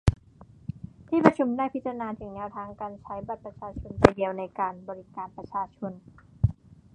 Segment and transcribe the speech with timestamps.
[1.07, 5.91] ที่ประชุมได้พิจาณาถึงแนวทางการใช้บัตรประชาชนใบเดียวในการบริการประชาชน